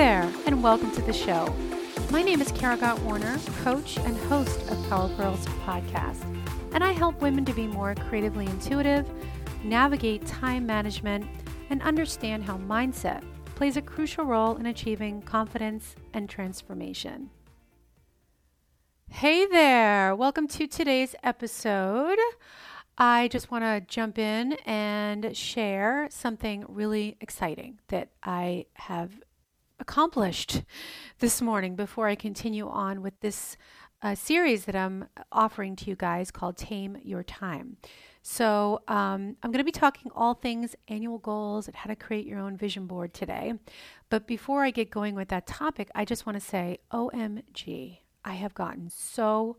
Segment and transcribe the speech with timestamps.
[0.00, 1.54] There, and welcome to the show.
[2.10, 6.22] My name is Kara Gott Warner, coach and host of Power Pearls podcast,
[6.72, 9.06] and I help women to be more creatively intuitive,
[9.62, 11.26] navigate time management,
[11.68, 13.22] and understand how mindset
[13.56, 17.28] plays a crucial role in achieving confidence and transformation.
[19.10, 22.18] Hey there, welcome to today's episode.
[22.96, 29.10] I just want to jump in and share something really exciting that I have
[29.80, 30.62] accomplished
[31.18, 33.56] this morning before I continue on with this
[34.02, 37.76] uh, series that I'm offering to you guys called Tame Your Time.
[38.22, 42.26] So, um, I'm going to be talking all things annual goals and how to create
[42.26, 43.54] your own vision board today.
[44.10, 48.34] But before I get going with that topic, I just want to say, OMG, I
[48.34, 49.56] have gotten so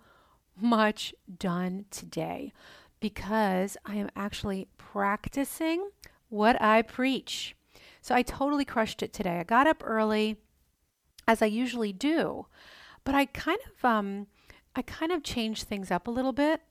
[0.60, 2.54] much done today
[3.00, 5.90] because I am actually practicing
[6.30, 7.56] what I preach.
[8.02, 9.40] So I totally crushed it today.
[9.40, 10.38] I got up early,
[11.28, 12.48] as I usually do,
[13.04, 14.28] but I kind of um,
[14.76, 16.62] I kind of changed things up a little bit.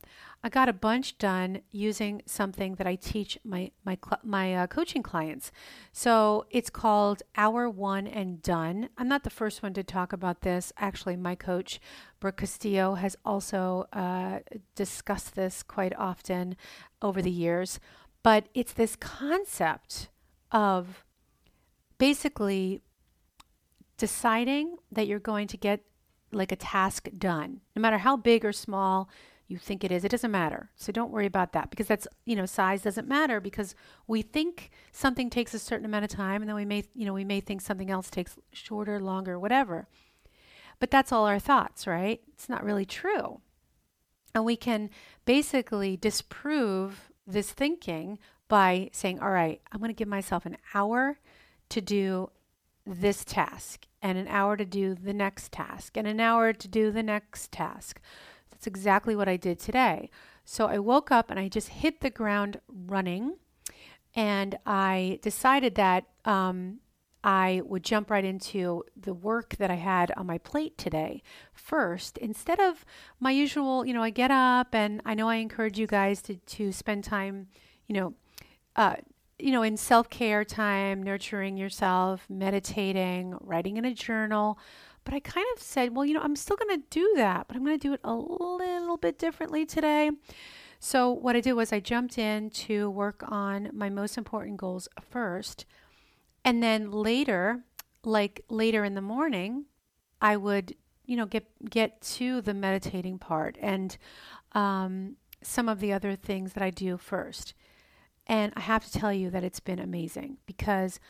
[0.43, 5.03] I got a bunch done using something that I teach my my my uh, coaching
[5.03, 5.51] clients.
[5.91, 8.89] So it's called Hour One and Done.
[8.97, 10.73] I'm not the first one to talk about this.
[10.77, 11.79] Actually, my coach
[12.19, 14.39] Brooke Castillo has also uh,
[14.75, 16.57] discussed this quite often
[17.01, 17.79] over the years.
[18.23, 20.09] But it's this concept
[20.51, 21.05] of
[22.01, 22.81] basically
[23.97, 25.81] deciding that you're going to get
[26.31, 29.07] like a task done, no matter how big or small
[29.47, 30.03] you think it is.
[30.03, 30.71] It doesn't matter.
[30.75, 33.75] So don't worry about that because that's, you know, size doesn't matter because
[34.07, 37.13] we think something takes a certain amount of time and then we may, you know,
[37.13, 39.87] we may think something else takes shorter, longer, whatever.
[40.79, 42.19] But that's all our thoughts, right?
[42.33, 43.41] It's not really true.
[44.33, 44.89] And we can
[45.25, 48.17] basically disprove this thinking
[48.47, 51.19] by saying, all right, I'm going to give myself an hour
[51.71, 52.29] to do
[52.85, 56.91] this task and an hour to do the next task and an hour to do
[56.91, 57.99] the next task.
[58.49, 60.09] That's exactly what I did today.
[60.45, 63.35] So I woke up and I just hit the ground running
[64.15, 66.79] and I decided that um,
[67.23, 71.21] I would jump right into the work that I had on my plate today
[71.53, 72.83] first instead of
[73.19, 76.35] my usual, you know, I get up and I know I encourage you guys to,
[76.35, 77.47] to spend time,
[77.87, 78.13] you know,
[78.75, 78.95] uh,
[79.41, 84.57] you know, in self care time, nurturing yourself, meditating, writing in a journal.
[85.03, 87.57] But I kind of said, well, you know, I'm still going to do that, but
[87.57, 90.11] I'm going to do it a little bit differently today.
[90.79, 94.87] So, what I did was I jumped in to work on my most important goals
[95.09, 95.65] first.
[96.43, 97.63] And then later,
[98.03, 99.65] like later in the morning,
[100.21, 100.75] I would,
[101.05, 103.97] you know, get get to the meditating part and
[104.53, 107.53] um, some of the other things that I do first.
[108.31, 111.01] And I have to tell you that it's been amazing because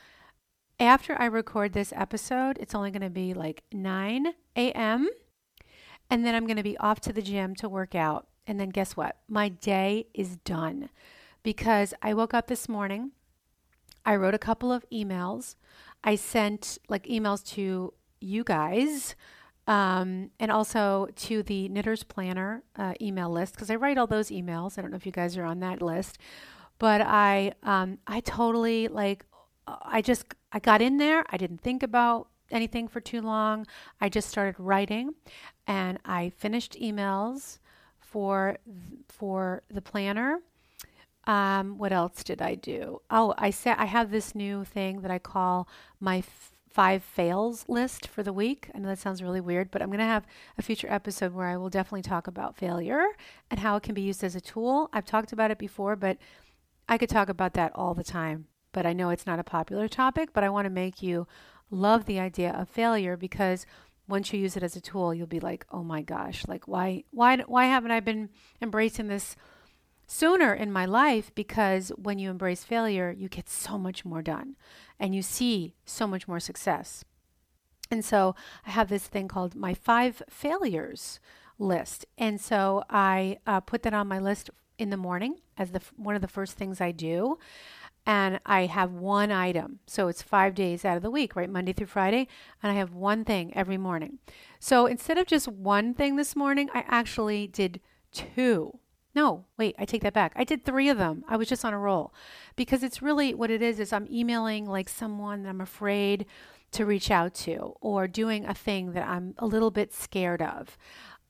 [0.80, 5.08] after I record this episode, it's only going to be like 9 a.m.
[6.10, 8.28] And then I'm going to be off to the gym to work out.
[8.48, 9.18] And then guess what?
[9.30, 10.90] My day is done
[11.44, 13.12] because I woke up this morning.
[14.04, 15.54] I wrote a couple of emails.
[16.04, 19.16] I sent like emails to you guys
[19.68, 24.32] um, and also to the Knitters Planner uh, email list because I write all those
[24.32, 24.80] emails.
[24.80, 26.18] I don't know if you guys are on that list
[26.82, 29.24] but I um, I totally like
[29.68, 31.24] I just I got in there.
[31.30, 33.68] I didn't think about anything for too long.
[34.02, 35.14] I just started writing,
[35.68, 37.60] and I finished emails
[38.00, 38.58] for
[39.08, 40.40] for the planner.
[41.28, 43.04] Um, what else did I do?
[43.12, 45.68] Oh, I said I have this new thing that I call
[46.00, 48.72] my f- five fails list for the week.
[48.74, 50.26] I know that sounds really weird, but I'm going to have
[50.58, 53.06] a future episode where I will definitely talk about failure
[53.52, 54.90] and how it can be used as a tool.
[54.94, 56.18] I've talked about it before, but
[56.92, 59.88] I could talk about that all the time, but I know it's not a popular
[59.88, 61.26] topic, but I want to make you
[61.70, 63.66] love the idea of failure because
[64.10, 67.06] once you use it as a tool, you'll be like, "Oh my gosh, like why
[67.12, 68.28] why why haven't I been
[68.62, 69.38] embracing this
[70.06, 74.58] sooner in my life?" Because when you embrace failure, you get so much more done
[75.00, 77.06] and you see so much more success.
[77.90, 78.36] And so
[78.68, 81.22] I have this thing called my five failures
[81.58, 82.06] list.
[82.18, 84.50] And so I uh, put that on my list
[84.82, 87.38] in the morning as the one of the first things I do.
[88.04, 89.80] And I have one item.
[89.86, 91.50] So it's five days out of the week, right?
[91.50, 92.28] Monday through Friday.
[92.64, 94.18] And I have one thing every morning.
[94.60, 97.80] So instead of just one thing this morning, I actually did
[98.12, 98.80] two.
[99.14, 100.32] No, wait, I take that back.
[100.36, 101.24] I did three of them.
[101.28, 102.12] I was just on a roll
[102.56, 106.26] because it's really what it is is I'm emailing like someone that I'm afraid
[106.72, 110.76] to reach out to or doing a thing that I'm a little bit scared of.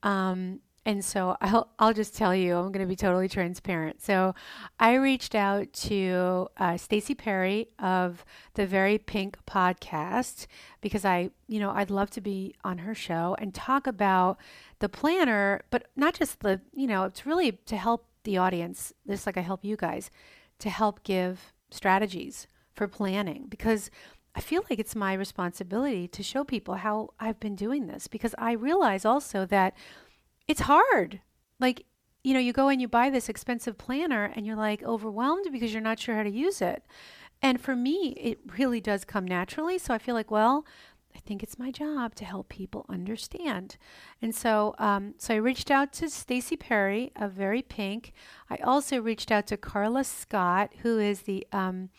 [0.02, 4.02] Um, and so I'll, I'll just tell you, I'm going to be totally transparent.
[4.02, 4.34] So
[4.80, 8.24] I reached out to uh, Staci Perry of
[8.54, 10.46] the Very Pink podcast
[10.80, 14.38] because I, you know, I'd love to be on her show and talk about
[14.80, 19.26] the planner, but not just the, you know, it's really to help the audience, just
[19.26, 20.10] like I help you guys,
[20.58, 23.90] to help give strategies for planning because
[24.34, 28.34] I feel like it's my responsibility to show people how I've been doing this because
[28.38, 29.74] I realize also that
[30.48, 31.20] it's hard.
[31.58, 31.86] Like,
[32.24, 35.72] you know, you go and you buy this expensive planner and you're like overwhelmed because
[35.72, 36.84] you're not sure how to use it.
[37.40, 39.78] And for me, it really does come naturally.
[39.78, 40.64] So I feel like, well,
[41.14, 43.76] I think it's my job to help people understand.
[44.22, 48.12] And so, um, so I reached out to Staci Perry of Very Pink.
[48.48, 51.90] I also reached out to Carla Scott, who is the um,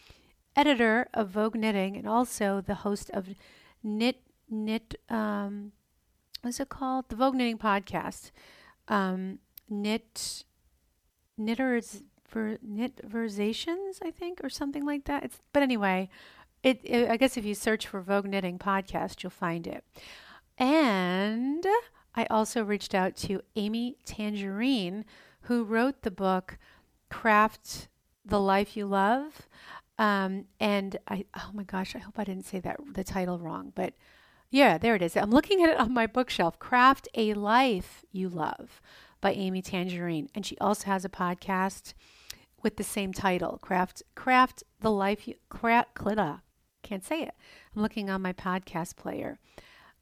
[0.56, 3.30] editor of Vogue Knitting and also the host of
[3.84, 4.96] Knit Knit.
[5.10, 5.74] Um,
[6.44, 7.10] what's it called?
[7.10, 8.32] The Vogue Knitting Podcast.
[8.88, 10.44] Um, knit
[11.38, 15.24] knitters for knitversations, I think, or something like that.
[15.24, 16.10] It's but anyway,
[16.62, 19.84] it, it I guess if you search for Vogue Knitting Podcast, you'll find it.
[20.58, 21.66] And
[22.16, 25.06] I also reached out to Amy Tangerine,
[25.42, 26.58] who wrote the book
[27.10, 27.88] Craft
[28.26, 29.48] the Life You Love.
[29.98, 33.72] Um, and I, oh my gosh, I hope I didn't say that the title wrong,
[33.76, 33.94] but
[34.54, 35.18] yeah, there it is.
[35.18, 36.60] I'm looking at it on my bookshelf.
[36.60, 38.84] Craft a Life You Love
[39.20, 40.30] by Amy Tangerine.
[40.36, 41.96] And she also has a podcast
[42.62, 45.96] with the same title, Craft Craft the Life You Craft
[46.84, 47.34] Can't say it.
[47.76, 49.40] I'm looking on my podcast player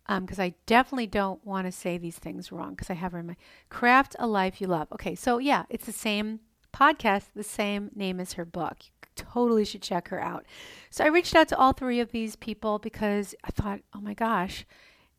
[0.05, 3.19] because um, I definitely don't want to say these things wrong because I have her
[3.19, 3.37] in my
[3.69, 4.89] Craft a Life You Love.
[4.91, 6.41] Okay, so yeah, it's the same
[6.73, 8.79] podcast, the same name as her book
[9.15, 10.45] totally should check her out.
[10.89, 14.13] So I reached out to all three of these people because I thought, oh my
[14.13, 14.65] gosh,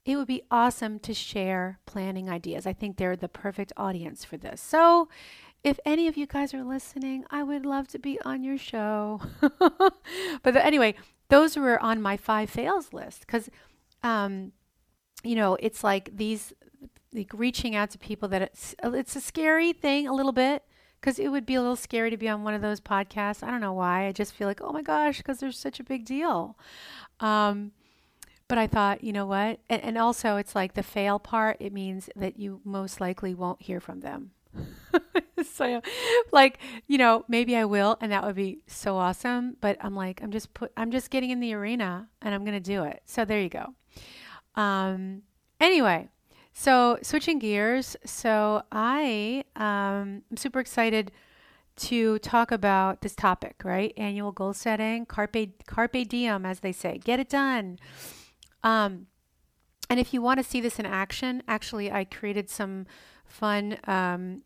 [0.04, 2.66] it would be awesome to share planning ideas.
[2.66, 4.60] I think they're the perfect audience for this.
[4.60, 5.08] So
[5.62, 9.20] if any of you guys are listening, I would love to be on your show.
[10.42, 10.94] but anyway,
[11.28, 13.48] those were on my five fails list because,
[14.02, 14.52] um,
[15.22, 16.52] you know, it's like these,
[17.14, 20.64] like reaching out to people that it's, it's a scary thing a little bit
[21.02, 23.43] because it would be a little scary to be on one of those podcasts.
[23.43, 24.06] I don't know why.
[24.06, 26.56] I just feel like, oh my gosh, because there's such a big deal.
[27.19, 27.72] Um,
[28.46, 29.58] but I thought, you know what?
[29.69, 33.60] And, and, also, it's like the fail part, it means that you most likely won't
[33.62, 34.31] hear from them.
[35.52, 35.81] so,
[36.31, 39.56] like, you know, maybe I will, and that would be so awesome.
[39.60, 42.60] But I'm like, I'm just put, I'm just getting in the arena, and I'm gonna
[42.60, 43.02] do it.
[43.06, 43.75] So there you go.
[44.54, 45.22] Um,
[45.58, 46.10] anyway,
[46.52, 51.10] so switching gears, so I um, am super excited
[51.75, 53.93] to talk about this topic, right?
[53.96, 57.78] Annual goal setting, carpe carpe diem, as they say, get it done.
[58.62, 59.06] Um,
[59.88, 62.87] and if you want to see this in action, actually, I created some
[63.26, 64.43] fun, um,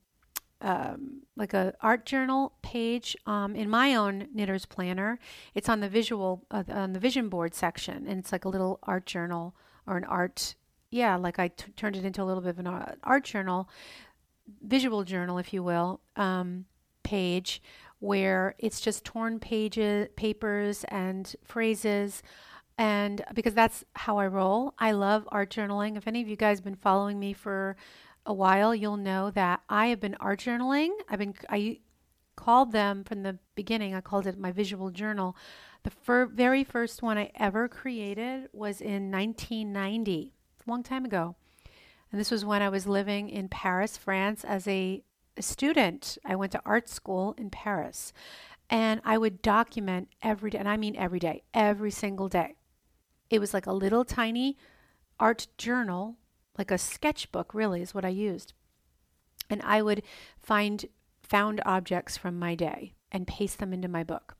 [0.60, 5.18] um, like a art journal page um, in my own Knitter's Planner.
[5.54, 8.78] It's on the visual, uh, on the vision board section, and it's like a little
[8.84, 9.54] art journal
[9.86, 10.54] or an art
[10.90, 13.68] yeah, like I t- turned it into a little bit of an art journal,
[14.62, 16.66] visual journal, if you will, um,
[17.02, 17.62] page
[17.98, 22.22] where it's just torn pages, papers, and phrases.
[22.78, 25.96] And because that's how I roll, I love art journaling.
[25.96, 27.76] If any of you guys have been following me for
[28.26, 30.90] a while, you'll know that I have been art journaling.
[31.08, 31.80] I've been, I
[32.36, 35.34] called them from the beginning, I called it my visual journal.
[35.84, 40.35] The fir- very first one I ever created was in 1990
[40.70, 41.36] long time ago.
[42.10, 45.02] And this was when I was living in Paris, France, as a,
[45.36, 46.18] a student.
[46.24, 48.12] I went to art school in Paris.
[48.68, 52.56] And I would document every day, and I mean every day, every single day.
[53.30, 54.56] It was like a little tiny
[55.18, 56.16] art journal,
[56.58, 58.54] like a sketchbook, really, is what I used.
[59.48, 60.02] And I would
[60.42, 60.86] find
[61.22, 64.36] found objects from my day and paste them into my book.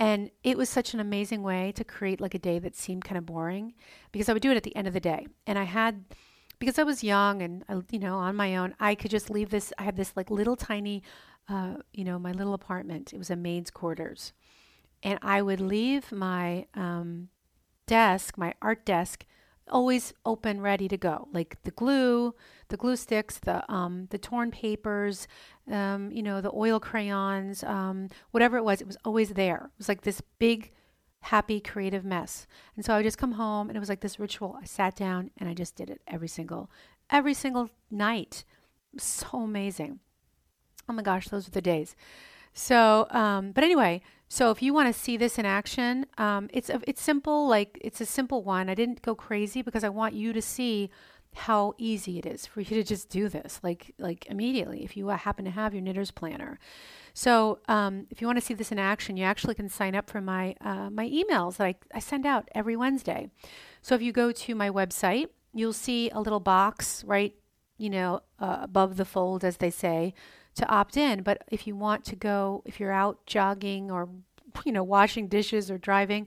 [0.00, 3.18] And it was such an amazing way to create like a day that seemed kind
[3.18, 3.74] of boring
[4.12, 5.26] because I would do it at the end of the day.
[5.46, 6.06] And I had,
[6.58, 9.50] because I was young and, I, you know, on my own, I could just leave
[9.50, 9.74] this.
[9.76, 11.02] I had this like little tiny,
[11.50, 13.12] uh, you know, my little apartment.
[13.12, 14.32] It was a maid's quarters.
[15.02, 17.28] And I would leave my um,
[17.86, 19.26] desk, my art desk,
[19.70, 21.28] always open, ready to go.
[21.32, 22.34] Like the glue,
[22.68, 25.26] the glue sticks, the um, the torn papers,
[25.70, 29.70] um, you know, the oil crayons, um, whatever it was, it was always there.
[29.74, 30.72] It was like this big,
[31.20, 32.46] happy, creative mess.
[32.76, 34.58] And so I would just come home, and it was like this ritual.
[34.60, 36.70] I sat down and I just did it every single,
[37.08, 38.44] every single night.
[38.98, 40.00] So amazing.
[40.88, 41.94] Oh my gosh, those were the days.
[42.52, 46.70] So, um, but anyway, so if you want to see this in action, um, it's
[46.70, 47.48] a, it's simple.
[47.48, 48.70] Like it's a simple one.
[48.70, 50.88] I didn't go crazy because I want you to see
[51.34, 55.06] how easy it is for you to just do this like like immediately if you
[55.08, 56.58] happen to have your knitters planner
[57.14, 60.10] so um, if you want to see this in action you actually can sign up
[60.10, 63.30] for my uh, my emails that I, I send out every wednesday
[63.80, 67.32] so if you go to my website you'll see a little box right
[67.78, 70.12] you know uh, above the fold as they say
[70.60, 74.08] to opt in but if you want to go if you're out jogging or
[74.64, 76.26] you know washing dishes or driving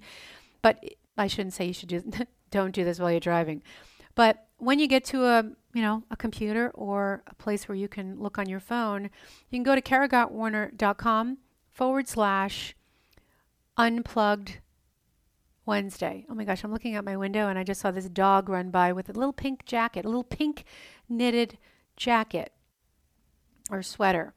[0.61, 0.83] but
[1.17, 2.03] i shouldn't say you should do
[2.51, 3.61] don't do this while you're driving
[4.15, 7.87] but when you get to a you know a computer or a place where you
[7.87, 9.03] can look on your phone,
[9.49, 11.37] you can go to karagottwarner.com
[11.71, 12.75] forward slash
[13.75, 14.59] unplugged
[15.65, 16.25] Wednesday.
[16.29, 18.69] Oh my gosh, I'm looking out my window and I just saw this dog run
[18.69, 20.63] by with a little pink jacket, a little pink
[21.09, 21.57] knitted
[21.97, 22.52] jacket
[23.69, 24.33] or sweater.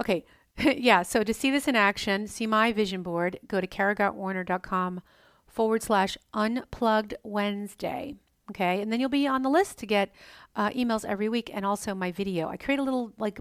[0.00, 0.24] Okay,
[0.58, 5.00] yeah, so to see this in action, see my vision board, go to karagottwarner.com
[5.46, 8.16] forward slash unplugged Wednesday.
[8.50, 8.80] Okay.
[8.80, 10.10] And then you'll be on the list to get
[10.56, 12.48] uh, emails every week and also my video.
[12.48, 13.40] I create a little like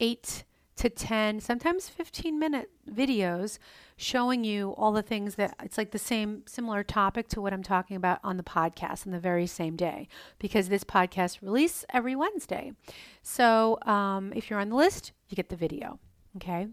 [0.00, 0.44] eight
[0.76, 3.58] to 10, sometimes 15 minute videos
[3.96, 7.62] showing you all the things that it's like the same similar topic to what I'm
[7.62, 12.16] talking about on the podcast on the very same day because this podcast release every
[12.16, 12.72] Wednesday.
[13.22, 15.98] So um, if you're on the list, you get the video.
[16.36, 16.68] Okay.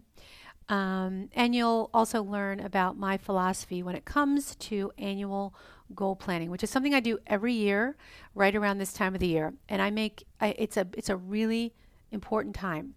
[0.70, 5.52] Um, and you'll also learn about my philosophy when it comes to annual
[5.94, 7.96] goal planning, which is something I do every year,
[8.36, 9.52] right around this time of the year.
[9.68, 11.74] And I make I, it's a it's a really
[12.12, 12.94] important time,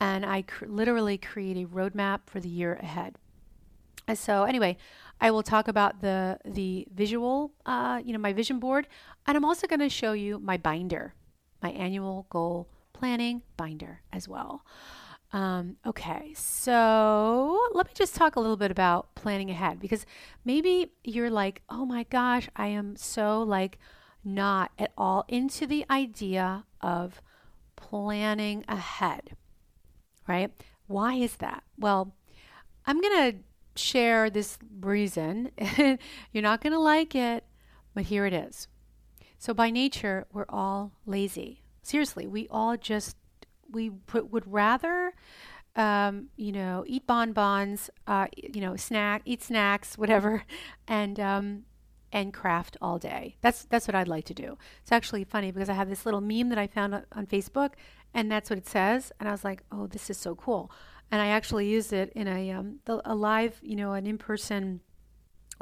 [0.00, 3.16] and I cr- literally create a roadmap for the year ahead.
[4.06, 4.76] And so anyway,
[5.20, 8.88] I will talk about the the visual, uh, you know, my vision board,
[9.26, 11.14] and I'm also going to show you my binder,
[11.62, 14.64] my annual goal planning binder as well.
[15.32, 20.06] Um, okay, so let me just talk a little bit about planning ahead because
[20.44, 23.78] maybe you're like, oh my gosh, I am so like
[24.24, 27.20] not at all into the idea of
[27.76, 29.36] planning ahead,
[30.28, 30.50] right?
[30.86, 31.62] Why is that?
[31.78, 32.14] Well,
[32.86, 33.38] I'm going to
[33.80, 35.50] share this reason.
[36.32, 37.44] you're not going to like it,
[37.94, 38.68] but here it is.
[39.38, 41.62] So, by nature, we're all lazy.
[41.82, 43.16] Seriously, we all just
[43.70, 45.12] we put, would rather
[45.78, 50.42] um, you know, eat bonbons, uh, you know, snack, eat snacks, whatever,
[50.88, 51.62] and um,
[52.12, 53.36] and craft all day.
[53.40, 54.58] That's that's what I'd like to do.
[54.82, 57.72] It's actually funny because I have this little meme that I found on, on Facebook,
[58.18, 59.12] and that's what it says.
[59.20, 60.72] And I was like, oh, this is so cool.
[61.12, 64.80] And I actually used it in a um, a live, you know, an in person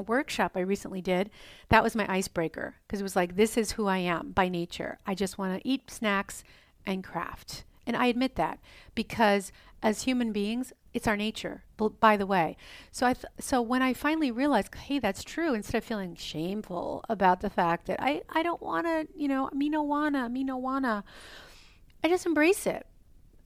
[0.07, 1.29] workshop I recently did.
[1.69, 4.99] That was my icebreaker because it was like, this is who I am by nature.
[5.07, 6.45] I just want to eat snacks
[6.87, 7.65] and craft.
[7.87, 8.59] And I admit that
[8.95, 11.63] because as human beings, it's our nature,
[12.01, 12.57] by the way.
[12.91, 17.05] So I th- so when I finally realized, hey, that's true, instead of feeling shameful
[17.11, 20.43] about the fact that I, I don't want to, you know, me no wanna, me
[20.43, 21.05] no wanna,
[22.07, 22.87] I just embrace it.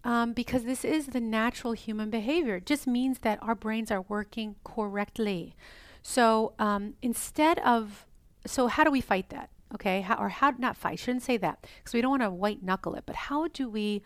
[0.02, 2.56] Um, because this is the natural human behavior.
[2.56, 5.54] It just means that our brains are working correctly.
[6.02, 8.06] So um, instead of,
[8.46, 9.50] so how do we fight that?
[9.74, 10.98] Okay, how, or how not fight?
[10.98, 13.04] Shouldn't say that because we don't want to white knuckle it.
[13.04, 14.02] But how do we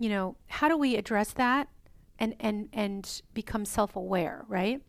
[0.00, 1.68] you know, how do we address that
[2.18, 4.80] and and and become self-aware, right?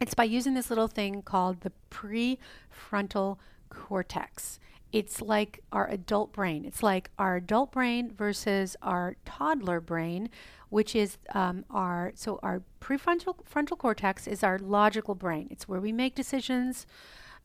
[0.00, 3.38] It's by using this little thing called the prefrontal
[3.70, 4.60] cortex.
[4.92, 6.64] It's like our adult brain.
[6.64, 10.30] It's like our adult brain versus our toddler brain,
[10.70, 15.48] which is um, our so our prefrontal frontal cortex is our logical brain.
[15.50, 16.86] It's where we make decisions,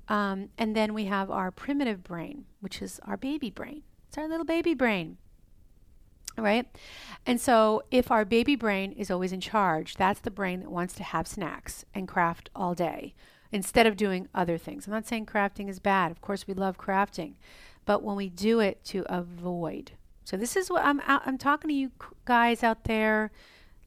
[0.07, 3.83] um, and then we have our primitive brain, which is our baby brain.
[4.07, 5.17] It's our little baby brain
[6.37, 6.65] right?
[7.27, 10.95] And so, if our baby brain is always in charge, that's the brain that wants
[10.95, 13.13] to have snacks and craft all day
[13.53, 14.87] instead of doing other things.
[14.87, 16.11] I'm not saying crafting is bad.
[16.11, 17.35] Of course, we love crafting,
[17.85, 19.91] but when we do it to avoid.
[20.25, 21.91] So this is what I'm I'm talking to you
[22.25, 23.31] guys out there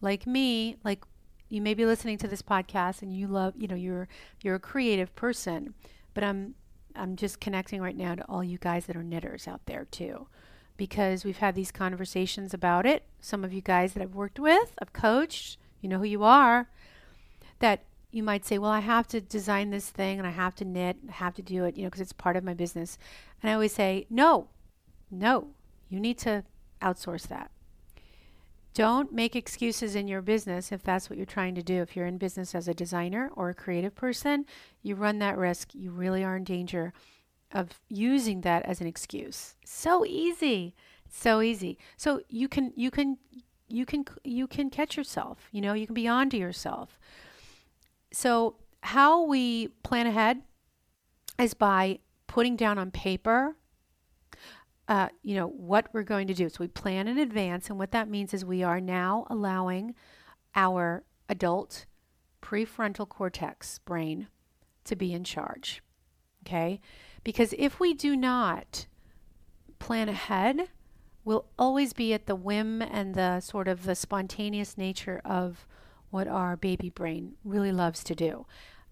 [0.00, 1.04] like me, like
[1.48, 4.08] you may be listening to this podcast and you love, you know, you're
[4.42, 5.74] you're a creative person,
[6.14, 6.54] but I'm
[6.94, 10.28] I'm just connecting right now to all you guys that are knitters out there too
[10.76, 13.02] because we've had these conversations about it.
[13.20, 16.68] Some of you guys that I've worked with, I've coached, you know who you are,
[17.58, 17.80] that
[18.16, 20.96] you might say, well, I have to design this thing and I have to knit,
[21.06, 22.98] I have to do it, you know, because it's part of my business.
[23.42, 24.48] And I always say, no,
[25.10, 25.48] no,
[25.90, 26.42] you need to
[26.80, 27.50] outsource that.
[28.72, 31.82] Don't make excuses in your business if that's what you're trying to do.
[31.82, 34.46] If you're in business as a designer or a creative person,
[34.82, 35.74] you run that risk.
[35.74, 36.94] You really are in danger
[37.52, 39.56] of using that as an excuse.
[39.64, 40.74] So easy.
[41.08, 41.78] So easy.
[41.96, 43.18] So you can you can
[43.68, 46.98] you can you can catch yourself, you know, you can be onto yourself.
[48.12, 50.42] So how we plan ahead
[51.38, 53.56] is by putting down on paper
[54.88, 56.48] uh, you know, what we're going to do.
[56.48, 57.68] So we plan in advance.
[57.68, 59.94] And what that means is we are now allowing
[60.54, 61.86] our adult
[62.40, 64.28] prefrontal cortex brain
[64.84, 65.82] to be in charge.
[66.46, 66.80] Okay?
[67.24, 68.86] Because if we do not
[69.80, 70.68] plan ahead,
[71.24, 75.66] we'll always be at the whim and the sort of the spontaneous nature of
[76.10, 78.46] what our baby brain really loves to do.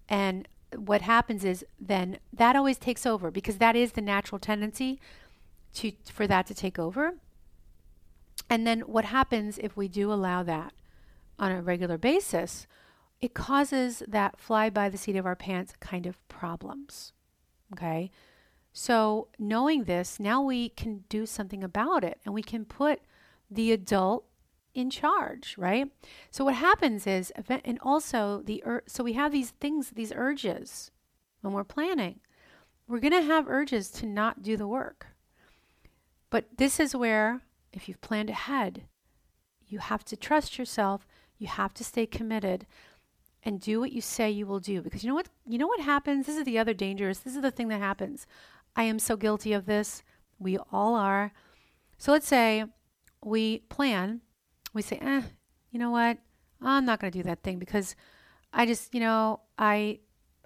[0.07, 4.99] And what happens is then that always takes over because that is the natural tendency
[5.75, 7.13] to for that to take over.
[8.49, 10.73] And then what happens if we do allow that
[11.39, 12.67] on a regular basis?
[13.21, 17.13] It causes that fly by the seat of our pants kind of problems.
[17.73, 18.11] Okay?
[18.77, 22.99] So, knowing this, now we can do something about it and we can put
[23.49, 24.25] the adult
[24.75, 25.89] in charge, right?
[26.29, 30.91] So what happens is and also the so we have these things, these urges
[31.41, 32.19] when we're planning.
[32.87, 35.07] We're going to have urges to not do the work.
[36.29, 37.41] But this is where
[37.73, 38.83] if you've planned ahead,
[39.65, 41.07] you have to trust yourself,
[41.39, 42.67] you have to stay committed
[43.41, 45.79] and do what you say you will do because you know what you know what
[45.79, 48.25] happens this is the other dangerous this is the thing that happens
[48.75, 50.01] i am so guilty of this
[50.39, 51.31] we all are
[51.99, 52.65] so let's say
[53.23, 54.21] we plan
[54.75, 55.23] we say eh
[55.71, 56.19] you know what
[56.61, 57.95] i'm not going to do that thing because
[58.53, 59.97] i just you know i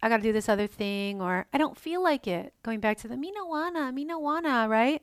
[0.01, 2.97] i got to do this other thing or i don't feel like it going back
[2.97, 5.01] to the me no wanna me no wanna right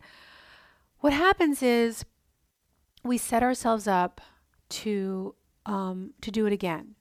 [1.01, 2.07] what happens is
[3.05, 4.21] we set ourselves up
[4.69, 6.95] to um, to do it again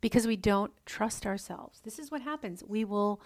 [0.00, 1.80] because we don't trust ourselves.
[1.84, 2.62] This is what happens.
[2.66, 3.20] We will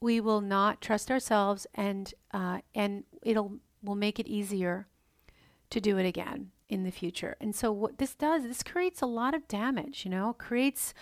[0.00, 4.86] we will not trust ourselves, and uh, and it'll will make it easier
[5.70, 7.36] to do it again in the future.
[7.38, 10.04] And so what this does, this creates a lot of damage.
[10.04, 10.94] You know, creates.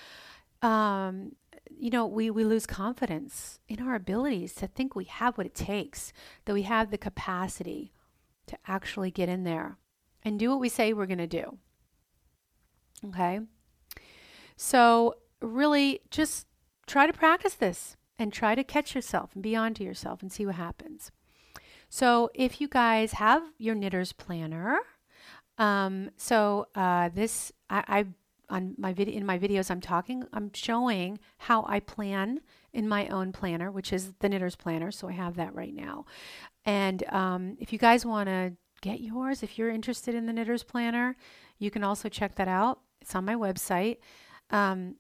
[0.63, 1.37] Um,
[1.71, 5.55] you know, we, we lose confidence in our abilities to think we have what it
[5.55, 6.13] takes,
[6.45, 7.93] that we have the capacity
[8.49, 9.79] to actually get in there
[10.23, 11.57] and do what we say we're going to do.
[13.07, 13.41] Okay?
[14.57, 16.47] So, really, just
[16.87, 20.31] try to practice this and try to catch yourself and be on to yourself and
[20.31, 21.11] see what happens.
[21.89, 24.81] So, if you guys have your knitter's planner,
[25.61, 28.07] um, so uh, this I, I
[28.49, 32.41] on my video in my videos I'm talking I'm showing how I plan
[32.73, 34.91] in my own planner, which is the knitter's planner.
[34.91, 36.07] So I have that right now.
[36.65, 40.63] And um, if you guys want to get yours, if you're interested in the knitter's
[40.63, 41.17] planner,
[41.59, 42.81] you can also check that out.
[43.03, 43.99] It's on my website.
[44.51, 44.97] Um,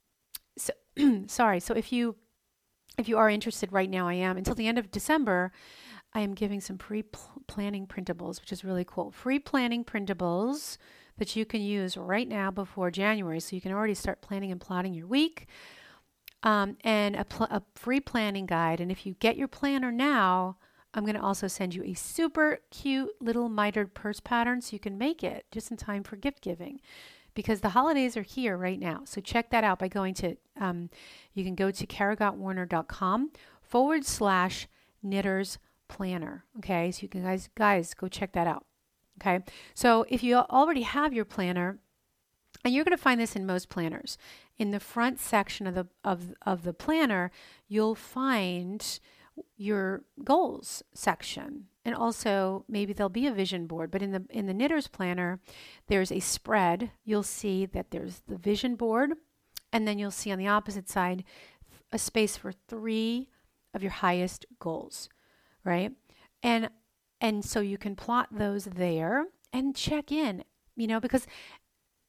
[0.59, 0.73] so
[1.27, 1.61] sorry.
[1.61, 2.17] So if you
[2.99, 5.53] if you are interested right now, I am until the end of December.
[6.13, 7.05] I am giving some pre
[7.47, 9.11] planning printables, which is really cool.
[9.11, 10.77] Free planning printables
[11.19, 14.61] that you can use right now before January, so you can already start planning and
[14.61, 15.47] plotting your week.
[16.43, 18.81] Um, and a, pl- a free planning guide.
[18.81, 20.57] And if you get your planner now,
[20.95, 24.81] I'm going to also send you a super cute little mitered purse pattern so you
[24.81, 26.81] can make it just in time for gift giving
[27.35, 29.03] because the holidays are here right now.
[29.05, 30.91] So check that out by going to, um,
[31.35, 33.31] you can go to karagottwarner.com
[33.63, 34.67] forward slash
[35.03, 35.59] knitters
[35.91, 36.45] planner.
[36.59, 38.65] Okay, so you can guys, guys go check that out.
[39.21, 41.79] Okay, so if you already have your planner,
[42.65, 44.17] and you're going to find this in most planners,
[44.57, 47.31] in the front section of the of of the planner,
[47.69, 49.01] you'll find
[49.57, 54.47] your goals section and also maybe there'll be a vision board but in the in
[54.47, 55.41] the knitters planner
[55.87, 59.13] there's a spread you'll see that there's the vision board
[59.73, 61.25] and then you'll see on the opposite side
[61.91, 63.29] a space for three
[63.73, 65.09] of your highest goals
[65.65, 65.93] right?
[66.43, 66.71] And
[67.21, 70.45] and so you can plot those there and check in
[70.77, 71.27] you know because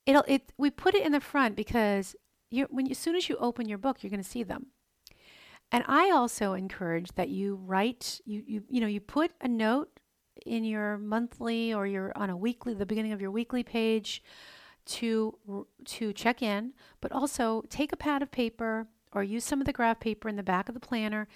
[0.05, 2.15] it'll it we put it in the front because
[2.49, 4.67] you when you, as soon as you open your book you're going to see them.
[5.71, 10.01] And I also encourage that you write, you, you, you know, you put a note
[10.45, 14.21] in your monthly or your on a weekly, the beginning of your weekly page
[14.85, 19.65] to to check in, but also take a pad of paper or use some of
[19.65, 21.27] the graph paper in the back of the planner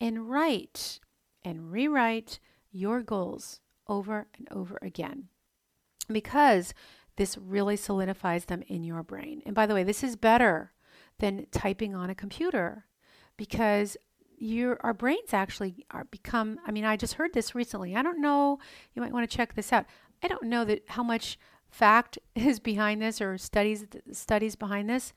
[0.00, 1.00] and write
[1.44, 2.38] and rewrite
[2.70, 5.28] your goals over and over again.
[6.10, 6.74] Because
[7.16, 9.42] this really solidifies them in your brain.
[9.44, 10.72] And by the way, this is better
[11.18, 12.86] than typing on a computer
[13.36, 13.96] because
[14.36, 17.94] your our brains actually are become I mean I just heard this recently.
[17.94, 18.58] I don't know,
[18.94, 19.86] you might want to check this out.
[20.22, 21.38] I don't know that how much
[21.70, 25.12] fact is behind this or studies studies behind this,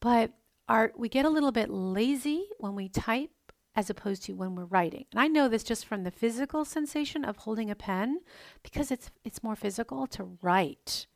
[0.00, 0.32] but
[0.68, 3.30] our we get a little bit lazy when we type
[3.76, 5.04] as opposed to when we're writing.
[5.12, 8.20] And I know this just from the physical sensation of holding a pen
[8.62, 11.06] because it's it's more physical to write.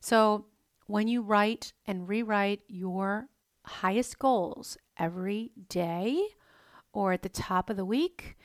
[0.00, 0.46] So
[0.86, 3.28] when you write and rewrite your
[3.64, 6.20] highest goals every day
[6.92, 8.36] or at the top of the week,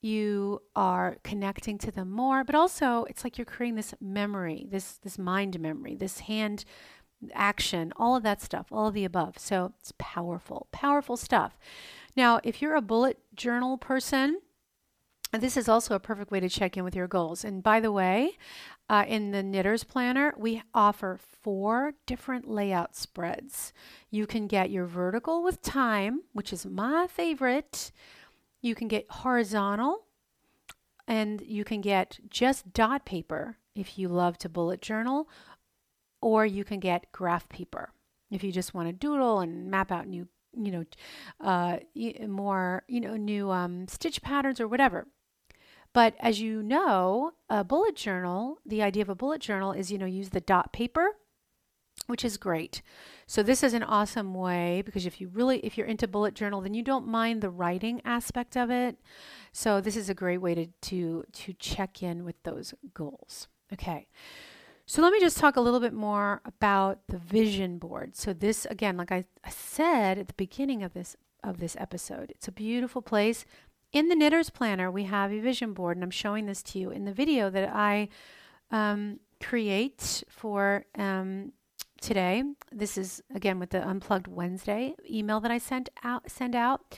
[0.00, 4.98] you are connecting to them more, but also it's like you're creating this memory, this
[5.02, 6.64] this mind memory, this hand
[7.34, 9.38] action, all of that stuff, all of the above.
[9.38, 11.58] So it's powerful, powerful stuff.
[12.18, 14.40] Now, if you're a bullet journal person,
[15.30, 17.44] this is also a perfect way to check in with your goals.
[17.44, 18.36] And by the way,
[18.90, 23.72] uh, in the Knitters Planner, we offer four different layout spreads.
[24.10, 27.92] You can get your vertical with time, which is my favorite.
[28.62, 30.06] You can get horizontal,
[31.06, 35.28] and you can get just dot paper if you love to bullet journal,
[36.20, 37.92] or you can get graph paper
[38.28, 40.84] if you just want to doodle and map out new, you know,
[41.40, 41.78] uh,
[42.26, 45.06] more, you know, new um, stitch patterns or whatever.
[45.92, 49.98] But as you know, a bullet journal, the idea of a bullet journal is, you
[49.98, 51.16] know, use the dot paper,
[52.06, 52.82] which is great.
[53.26, 56.60] So this is an awesome way because if you really if you're into bullet journal,
[56.60, 58.98] then you don't mind the writing aspect of it.
[59.52, 63.48] So this is a great way to to to check in with those goals.
[63.72, 64.08] Okay.
[64.90, 68.16] So let me just talk a little bit more about the vision board.
[68.16, 72.30] So this again, like I, I said at the beginning of this of this episode,
[72.30, 73.44] it's a beautiful place
[73.92, 76.90] in the Knitters Planner, we have a vision board, and I'm showing this to you
[76.90, 78.08] in the video that I
[78.70, 81.52] um, create for um,
[82.00, 82.42] today.
[82.70, 86.30] This is again with the Unplugged Wednesday email that I sent out.
[86.30, 86.96] Send out.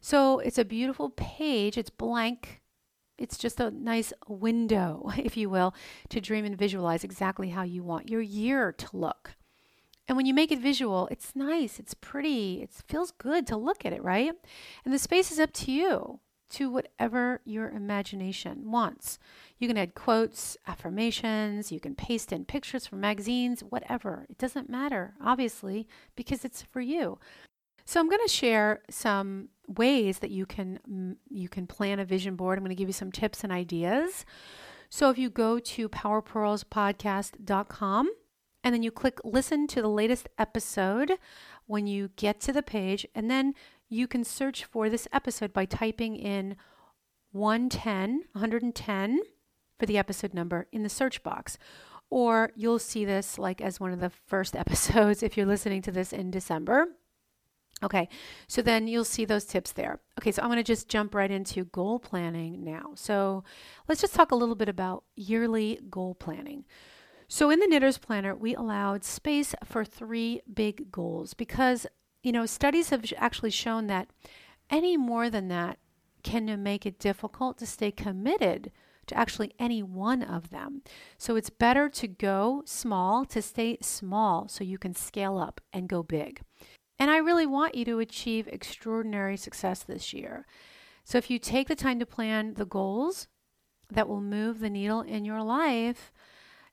[0.00, 1.76] So it's a beautiful page.
[1.76, 2.57] It's blank.
[3.18, 5.74] It's just a nice window, if you will,
[6.08, 9.34] to dream and visualize exactly how you want your year to look.
[10.06, 13.84] And when you make it visual, it's nice, it's pretty, it feels good to look
[13.84, 14.32] at it, right?
[14.84, 19.18] And the space is up to you to whatever your imagination wants.
[19.58, 24.26] You can add quotes, affirmations, you can paste in pictures from magazines, whatever.
[24.30, 27.18] It doesn't matter, obviously, because it's for you.
[27.84, 32.36] So I'm going to share some ways that you can you can plan a vision
[32.36, 32.58] board.
[32.58, 34.24] I'm going to give you some tips and ideas.
[34.88, 38.10] So if you go to powerpearlspodcast.com
[38.64, 41.18] and then you click listen to the latest episode
[41.66, 43.54] when you get to the page and then
[43.88, 46.56] you can search for this episode by typing in
[47.32, 49.20] 110, 110
[49.78, 51.58] for the episode number in the search box.
[52.10, 55.92] Or you'll see this like as one of the first episodes if you're listening to
[55.92, 56.88] this in December.
[57.82, 58.08] Okay,
[58.48, 60.00] so then you'll see those tips there.
[60.18, 62.92] Okay, so I'm going to just jump right into goal planning now.
[62.94, 63.44] So
[63.86, 66.64] let's just talk a little bit about yearly goal planning.
[67.28, 71.86] So in the Knitters Planner, we allowed space for three big goals because
[72.22, 74.08] you know, studies have actually shown that
[74.70, 75.78] any more than that
[76.22, 78.72] can make it difficult to stay committed
[79.06, 80.82] to actually any one of them.
[81.16, 85.88] So it's better to go small, to stay small, so you can scale up and
[85.88, 86.42] go big.
[86.98, 90.46] And I really want you to achieve extraordinary success this year.
[91.04, 93.28] So if you take the time to plan the goals
[93.90, 96.12] that will move the needle in your life,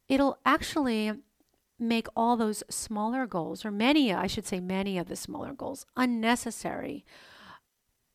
[0.10, 1.14] it'll actually
[1.78, 5.86] make all those smaller goals, or many, I should say, many of the smaller goals,
[5.96, 7.06] unnecessary.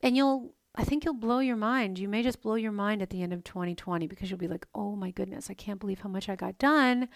[0.03, 1.99] And you'll, I think you'll blow your mind.
[1.99, 4.67] You may just blow your mind at the end of 2020 because you'll be like,
[4.75, 7.09] oh my goodness, I can't believe how much I got done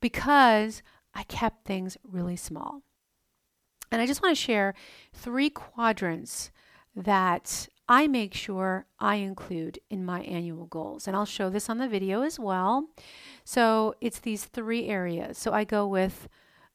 [0.00, 0.82] because
[1.14, 2.82] I kept things really small.
[3.92, 4.74] And I just want to share
[5.12, 6.50] three quadrants
[6.94, 11.08] that I make sure I include in my annual goals.
[11.08, 12.88] And I'll show this on the video as well.
[13.44, 15.38] So it's these three areas.
[15.38, 16.28] So I go with,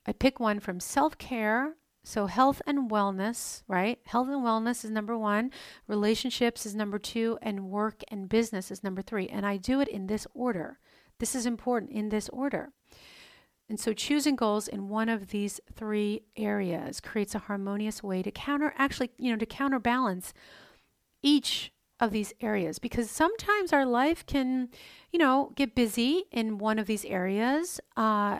[0.06, 1.76] I pick one from self care.
[2.04, 3.98] So health and wellness, right?
[4.06, 5.50] Health and wellness is number one,
[5.88, 9.28] relationships is number two, and work and business is number three.
[9.28, 10.78] And I do it in this order.
[11.18, 12.74] This is important in this order.
[13.68, 18.32] And so choosing goals in one of these three areas creates a harmonious way to
[18.32, 20.34] counter, actually, you know, to counterbalance
[21.24, 24.70] each of these areas because sometimes our life can,
[25.12, 28.40] you know, get busy in one of these areas uh,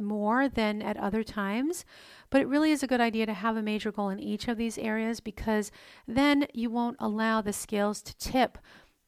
[0.00, 1.84] more than at other times.
[2.30, 4.56] But it really is a good idea to have a major goal in each of
[4.56, 5.72] these areas because
[6.06, 8.56] then you won't allow the scales to tip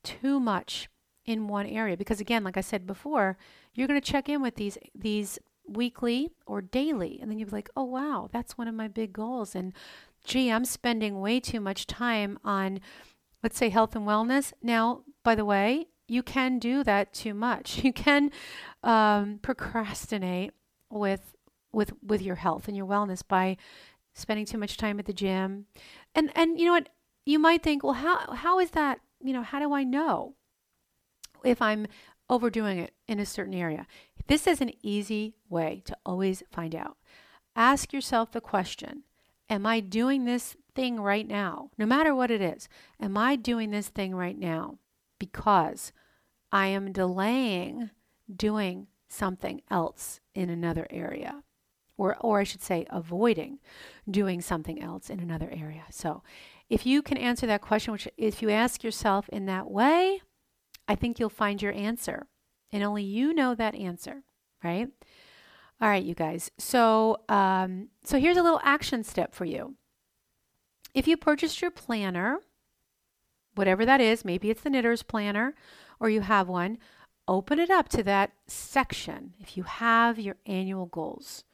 [0.03, 0.89] too much
[1.25, 1.97] in one area.
[1.97, 3.39] Because again, like I said before,
[3.75, 7.57] you're going to check in with these these weekly or daily, and then you'd be
[7.57, 9.73] like, oh wow, that's one of my big goals, and
[10.25, 12.81] gee, I'm spending way too much time on
[13.45, 14.55] let's say health and wellness.
[14.63, 17.85] Now, by the way, you can do that too much.
[17.85, 18.33] You can
[18.83, 20.53] um, procrastinate
[20.91, 21.37] with
[21.73, 23.57] with with your health and your wellness by
[24.15, 25.67] spending too much time at the gym.
[26.15, 26.89] And and you know what?
[27.27, 29.01] You might think, well, how how is that?
[29.23, 30.35] You know, how do I know
[31.45, 31.87] if I'm
[32.31, 33.87] overdoing it in a certain area?
[34.27, 36.97] This is an easy way to always find out.
[37.57, 39.05] Ask yourself the question:
[39.49, 42.69] Am I doing this thing right now, no matter what it is.
[43.01, 44.79] Am I doing this thing right now?
[45.19, 45.93] because
[46.53, 47.91] I am delaying
[48.35, 51.43] doing something else in another area.
[51.97, 53.61] Or, or I should say, avoiding
[54.11, 55.85] doing something else in another area.
[55.91, 56.23] So,
[56.69, 60.21] if you can answer that question, which if you ask yourself in that way,
[60.89, 62.27] I think you'll find your answer.
[62.75, 64.25] And only you know that answer,
[64.65, 64.89] right?
[65.81, 66.51] All right, you guys.
[66.59, 69.77] So, um, so here's a little action step for you.
[70.93, 72.41] If you purchased your planner,
[73.55, 75.55] whatever that is, maybe it's the knitter's planner
[76.01, 76.79] or you have one,
[77.29, 79.35] open it up to that section.
[79.39, 81.45] If you have your annual goals,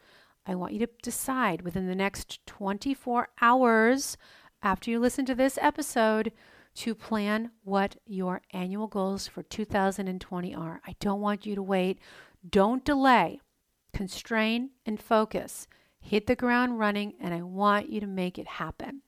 [0.46, 4.16] I want you to decide within the next 24 hours
[4.62, 6.33] after you listen to this episode
[6.74, 10.80] to plan what your annual goals for 2020 are.
[10.87, 11.98] I don't want you to wait.
[12.48, 13.40] Don't delay.
[13.92, 15.66] Constrain and focus.
[16.00, 19.02] Hit the ground running, and I want you to make it happen.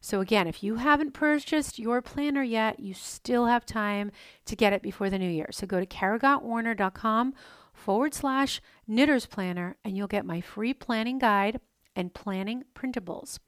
[0.00, 4.12] So, again, if you haven't purchased your planner yet, you still have time
[4.44, 5.48] to get it before the new year.
[5.50, 7.34] So, go to karagottwarner.com
[7.72, 11.60] forward slash knitters planner, and you'll get my free planning guide
[11.96, 13.40] and planning printables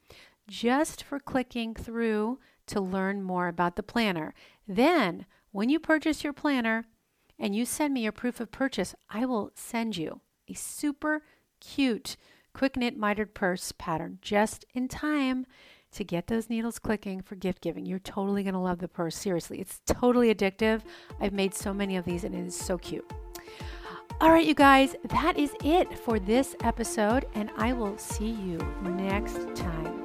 [0.49, 2.41] just for clicking through
[2.71, 4.35] to learn more about the planner.
[4.67, 6.87] Then, when you purchase your planner
[7.39, 11.23] and you send me your proof of purchase, I will send you a super
[11.61, 12.17] cute
[12.53, 15.47] quick knit mitered purse pattern just in time
[15.93, 17.85] to get those needles clicking for gift giving.
[17.85, 19.17] You're totally going to love the purse.
[19.17, 20.83] Seriously, it's totally addictive.
[21.21, 23.11] I've made so many of these and it is so cute.
[24.21, 28.59] All right, you guys, that is it for this episode, and I will see you
[28.83, 30.00] next time.